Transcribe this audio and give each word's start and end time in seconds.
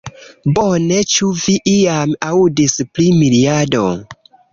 Bone, 0.59 0.95
ĉu 1.15 1.27
vi 1.41 1.53
iam 1.73 2.15
aŭdis 2.29 2.75
pri 2.95 3.07
miriado? 3.19 3.83